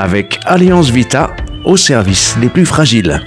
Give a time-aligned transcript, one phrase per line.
[0.00, 3.20] avec Alliance Vita au service des plus fragiles.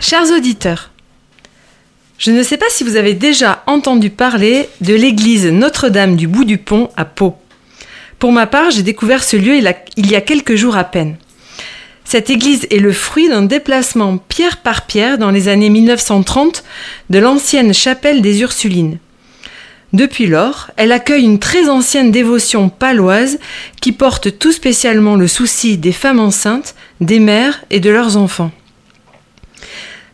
[0.00, 0.90] Chers auditeurs,
[2.18, 6.44] je ne sais pas si vous avez déjà entendu parler de l'église Notre-Dame du Bout
[6.44, 7.36] du Pont à Pau.
[8.18, 9.56] Pour ma part, j'ai découvert ce lieu
[9.96, 11.16] il y a quelques jours à peine.
[12.04, 16.64] Cette église est le fruit d'un déplacement pierre par pierre dans les années 1930
[17.08, 18.98] de l'ancienne chapelle des Ursulines.
[19.94, 23.38] Depuis lors, elle accueille une très ancienne dévotion paloise
[23.80, 28.50] qui porte tout spécialement le souci des femmes enceintes, des mères et de leurs enfants.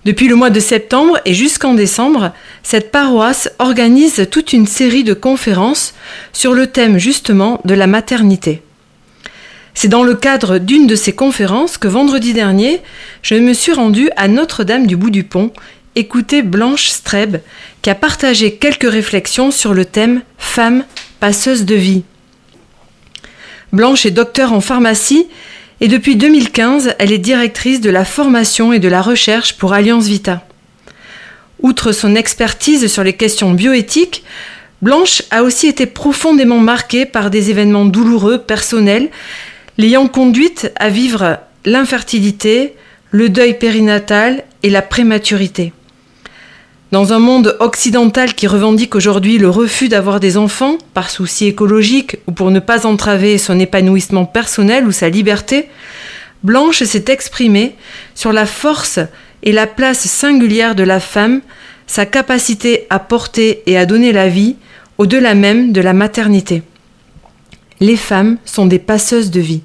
[0.04, 5.14] Depuis le mois de septembre et jusqu'en décembre, cette paroisse organise toute une série de
[5.14, 5.94] conférences
[6.34, 8.60] sur le thème justement de la maternité.
[9.72, 12.82] C'est dans le cadre d'une de ces conférences que vendredi dernier,
[13.22, 15.52] je me suis rendue à Notre-Dame du Bout du Pont
[15.96, 17.38] écouter Blanche Streb
[17.82, 20.84] qui a partagé quelques réflexions sur le thème Femme
[21.18, 22.02] passeuse de vie.
[23.72, 25.26] Blanche est docteur en pharmacie
[25.80, 30.06] et depuis 2015, elle est directrice de la formation et de la recherche pour Alliance
[30.06, 30.46] Vita.
[31.62, 34.24] Outre son expertise sur les questions bioéthiques,
[34.82, 39.10] Blanche a aussi été profondément marquée par des événements douloureux personnels,
[39.76, 42.74] l'ayant conduite à vivre l'infertilité,
[43.10, 45.72] le deuil périnatal et la prématurité.
[46.92, 52.16] Dans un monde occidental qui revendique aujourd'hui le refus d'avoir des enfants par souci écologique
[52.26, 55.68] ou pour ne pas entraver son épanouissement personnel ou sa liberté,
[56.42, 57.76] Blanche s'est exprimée
[58.16, 58.98] sur la force
[59.44, 61.42] et la place singulière de la femme,
[61.86, 64.56] sa capacité à porter et à donner la vie,
[64.98, 66.64] au-delà même de la maternité.
[67.78, 69.62] Les femmes sont des passeuses de vie.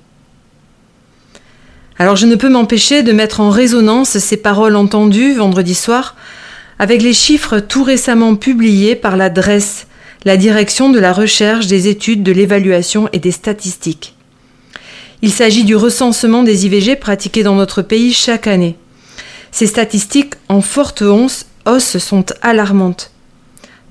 [1.98, 6.16] Alors je ne peux m'empêcher de mettre en résonance ces paroles entendues vendredi soir
[6.80, 9.88] avec les chiffres tout récemment publiés par la DRES,
[10.26, 14.16] la Direction de la recherche, des études, de l'évaluation et des statistiques.
[15.22, 18.76] Il s'agit du recensement des IVG pratiqués dans notre pays chaque année.
[19.52, 21.46] Ces statistiques en forte hausse,
[21.98, 23.12] sont alarmantes.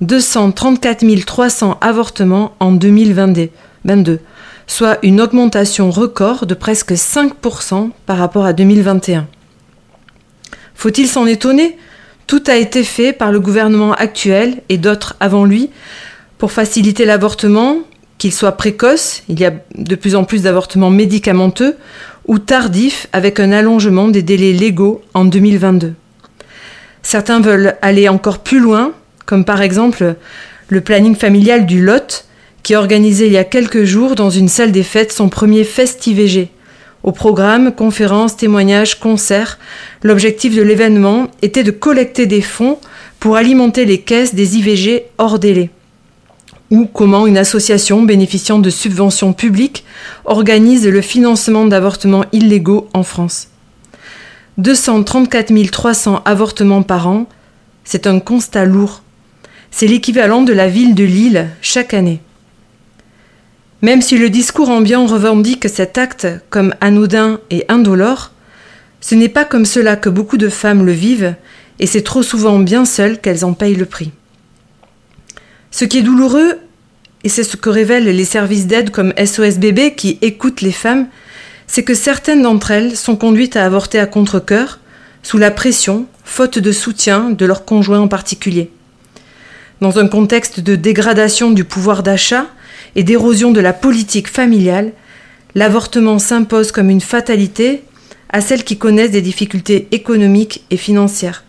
[0.01, 4.19] 234 300 avortements en 2022,
[4.67, 9.27] soit une augmentation record de presque 5% par rapport à 2021.
[10.75, 11.77] Faut-il s'en étonner?
[12.27, 15.69] Tout a été fait par le gouvernement actuel et d'autres avant lui
[16.37, 17.79] pour faciliter l'avortement,
[18.17, 21.75] qu'il soit précoce, il y a de plus en plus d'avortements médicamenteux,
[22.27, 25.93] ou tardif avec un allongement des délais légaux en 2022.
[27.03, 28.93] Certains veulent aller encore plus loin,
[29.25, 30.15] comme par exemple
[30.69, 32.25] le planning familial du Lot,
[32.63, 36.49] qui organisé il y a quelques jours dans une salle des fêtes son premier FestiVG,
[37.05, 39.59] au programme, conférences, témoignages, concerts,
[40.01, 42.79] l'objectif de l'événement était de collecter des fonds
[43.19, 45.69] pour alimenter les caisses des IVG hors délai.
[46.71, 49.85] Ou comment une association bénéficiant de subventions publiques
[50.25, 53.49] organise le financement d'avortements illégaux en France.
[54.57, 57.27] 234 300 avortements par an,
[57.83, 59.03] c'est un constat lourd.
[59.69, 62.19] C'est l'équivalent de la ville de Lille chaque année.
[63.81, 68.31] Même si le discours ambiant revendique cet acte comme anodin et indolore,
[69.01, 71.35] ce n'est pas comme cela que beaucoup de femmes le vivent,
[71.79, 74.11] et c'est trop souvent bien seules qu'elles en payent le prix.
[75.71, 76.57] Ce qui est douloureux,
[77.23, 81.07] et c'est ce que révèlent les services d'aide comme SOS Bébé qui écoutent les femmes,
[81.67, 84.79] c'est que certaines d'entre elles sont conduites à avorter à contre-coeur,
[85.21, 88.71] sous la pression, faute de soutien de leur conjoint en particulier.
[89.81, 92.45] Dans un contexte de dégradation du pouvoir d'achat,
[92.95, 94.91] et d'érosion de la politique familiale,
[95.53, 97.83] l'avortement s'impose comme une fatalité
[98.29, 101.43] à celles qui connaissent des difficultés économiques et financières.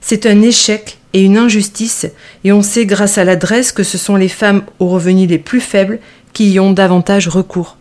[0.00, 2.06] C'est un échec et une injustice,
[2.44, 5.60] et on sait grâce à l'adresse que ce sont les femmes aux revenus les plus
[5.60, 5.98] faibles
[6.32, 7.76] qui y ont davantage recours.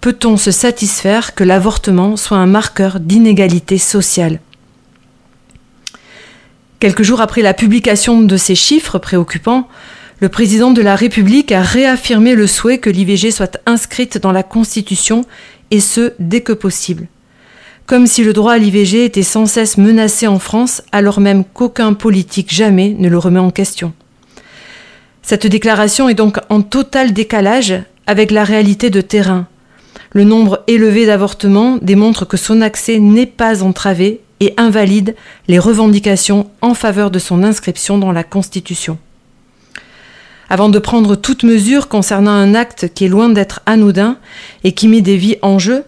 [0.00, 4.40] Peut-on se satisfaire que l'avortement soit un marqueur d'inégalité sociale?
[6.78, 9.68] Quelques jours après la publication de ces chiffres préoccupants,
[10.20, 14.42] le président de la République a réaffirmé le souhait que l'IVG soit inscrite dans la
[14.42, 15.24] Constitution,
[15.70, 17.08] et ce, dès que possible.
[17.86, 21.92] Comme si le droit à l'IVG était sans cesse menacé en France, alors même qu'aucun
[21.92, 23.92] politique jamais ne le remet en question.
[25.22, 27.74] Cette déclaration est donc en total décalage
[28.06, 29.46] avec la réalité de terrain.
[30.12, 35.14] Le nombre élevé d'avortements démontre que son accès n'est pas entravé et invalide
[35.48, 38.98] les revendications en faveur de son inscription dans la Constitution.
[40.48, 44.18] Avant de prendre toute mesure concernant un acte qui est loin d'être anodin
[44.62, 45.84] et qui met des vies en jeu,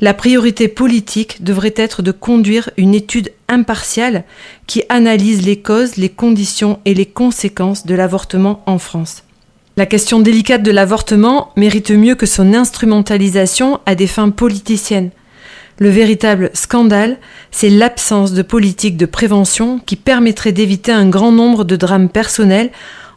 [0.00, 4.24] la priorité politique devrait être de conduire une étude impartiale
[4.66, 9.22] qui analyse les causes, les conditions et les conséquences de l'avortement en France.
[9.76, 15.10] La question délicate de l'avortement mérite mieux que son instrumentalisation à des fins politiciennes.
[15.78, 17.18] Le véritable scandale,
[17.50, 22.70] c'est l'absence de politique de prévention qui permettrait d'éviter un grand nombre de drames personnels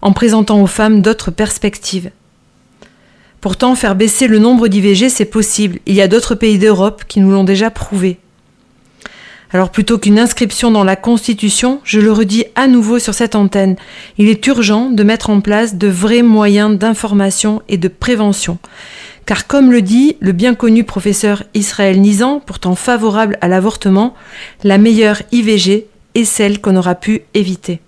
[0.05, 2.11] en présentant aux femmes d'autres perspectives.
[3.41, 5.79] Pourtant, faire baisser le nombre d'IVG, c'est possible.
[5.87, 8.19] Il y a d'autres pays d'Europe qui nous l'ont déjà prouvé.
[9.51, 13.77] Alors plutôt qu'une inscription dans la Constitution, je le redis à nouveau sur cette antenne,
[14.19, 18.59] il est urgent de mettre en place de vrais moyens d'information et de prévention.
[19.25, 24.13] Car comme le dit le bien connu professeur Israël Nizan, pourtant favorable à l'avortement,
[24.63, 27.79] la meilleure IVG est celle qu'on aura pu éviter.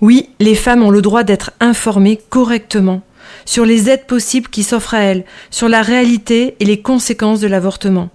[0.00, 3.02] Oui, les femmes ont le droit d'être informées correctement
[3.44, 7.46] sur les aides possibles qui s'offrent à elles, sur la réalité et les conséquences de
[7.46, 8.10] l'avortement.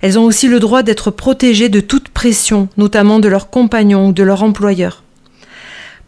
[0.00, 4.12] Elles ont aussi le droit d'être protégées de toute pression, notamment de leurs compagnons ou
[4.12, 5.02] de leur employeur.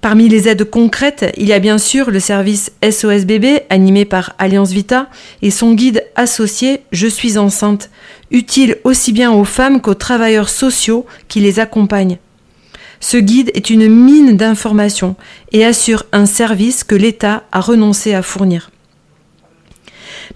[0.00, 3.24] Parmi les aides concrètes, il y a bien sûr le service SOS
[3.70, 5.08] animé par Alliance Vita
[5.40, 7.88] et son guide associé Je suis enceinte,
[8.30, 12.18] utile aussi bien aux femmes qu'aux travailleurs sociaux qui les accompagnent.
[13.00, 15.16] Ce guide est une mine d'informations
[15.52, 18.70] et assure un service que l'État a renoncé à fournir.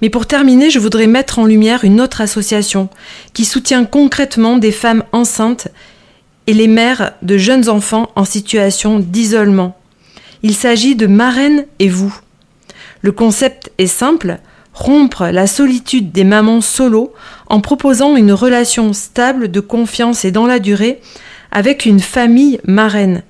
[0.01, 2.89] Mais pour terminer, je voudrais mettre en lumière une autre association
[3.33, 5.69] qui soutient concrètement des femmes enceintes
[6.47, 9.77] et les mères de jeunes enfants en situation d'isolement.
[10.43, 12.15] Il s'agit de Marraine et vous.
[13.03, 14.39] Le concept est simple,
[14.73, 17.13] rompre la solitude des mamans solo
[17.49, 21.01] en proposant une relation stable de confiance et dans la durée
[21.51, 23.23] avec une famille marraine.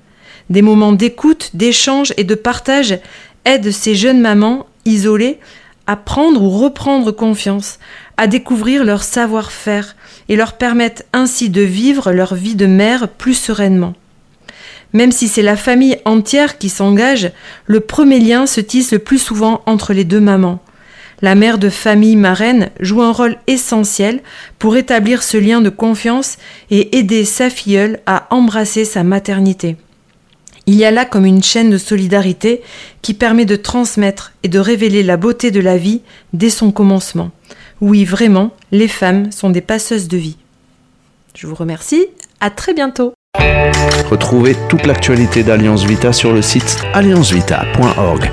[0.49, 2.99] Des moments d'écoute, d'échange et de partage
[3.45, 5.39] aident ces jeunes mamans isolées
[5.87, 7.79] à prendre ou reprendre confiance,
[8.17, 9.95] à découvrir leur savoir-faire
[10.27, 13.93] et leur permettent ainsi de vivre leur vie de mère plus sereinement.
[14.93, 17.31] Même si c'est la famille entière qui s'engage,
[17.65, 20.59] le premier lien se tisse le plus souvent entre les deux mamans.
[21.21, 24.21] La mère de famille marraine joue un rôle essentiel
[24.57, 26.37] pour établir ce lien de confiance
[26.71, 29.75] et aider sa filleule à embrasser sa maternité.
[30.65, 32.61] Il y a là comme une chaîne de solidarité
[33.01, 36.01] qui permet de transmettre et de révéler la beauté de la vie
[36.33, 37.31] dès son commencement.
[37.81, 40.37] Oui, vraiment, les femmes sont des passeuses de vie.
[41.35, 42.05] Je vous remercie,
[42.39, 43.13] à très bientôt.
[44.09, 48.29] Retrouvez toute l'actualité d'Alliance Vita sur le site alliancevita.org.